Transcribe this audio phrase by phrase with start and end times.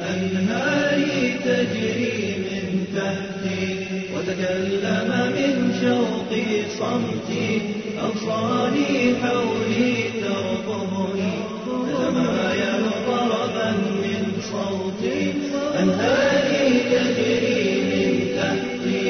[0.00, 7.60] أنهاري تجري من تحتي وتكلم من شوقي صمتي
[8.00, 11.32] أغصاني حولي ترقبني
[11.66, 13.70] تتمايل طربا
[14.02, 14.22] من
[14.52, 15.34] صوتي.
[15.82, 19.04] أنهاري تجري من تحتي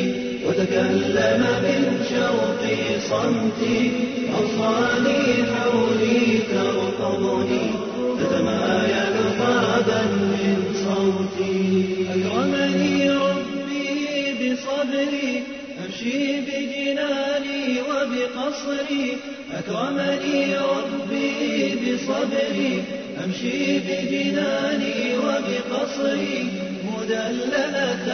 [0.46, 3.79] وتكلم من شوقي صمتي
[4.39, 5.20] أغصاني
[5.52, 5.78] حولي
[14.59, 15.43] بصبري
[15.85, 19.07] أمشي بجناني وبقصري
[19.59, 22.73] أكرمني ربي بصبري
[23.25, 26.39] أمشي بجناني وبقصري.
[26.85, 28.07] مدللة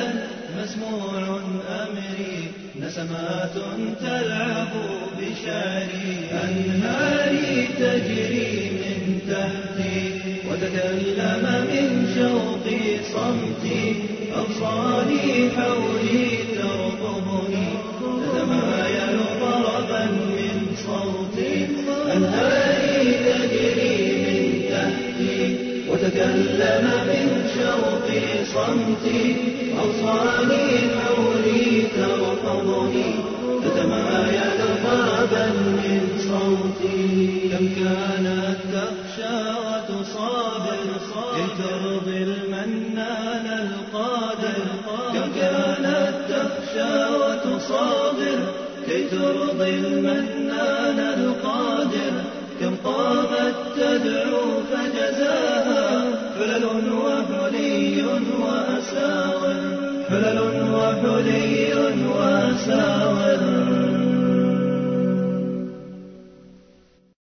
[0.58, 1.40] مسموع
[1.82, 2.38] أمري
[2.80, 3.54] نسمات
[4.02, 4.72] تلعب
[5.18, 6.12] بشعري.
[6.44, 9.98] أنهاري تجري من تحتي
[10.48, 13.83] وتكلم من شوقي صمتي.
[26.34, 29.36] وتكلم من شوقي صمتي
[29.78, 30.66] أوصاني
[31.00, 33.14] حولي ترقبني
[33.64, 37.40] تتمايل طربا من صوتي.
[37.52, 40.78] كم كانت تخشى وتصابر
[41.36, 44.64] لترضي المنان القادر.
[45.12, 48.38] كم كانت تخشى وتصابر
[48.86, 52.14] كي ترضي المنان القادر.
[52.60, 53.63] كم قامت
[56.74, 58.02] وحلي
[58.40, 59.74] وأساور.
[60.10, 60.38] حلل
[60.74, 61.74] وحلي
[62.06, 63.53] وأساور.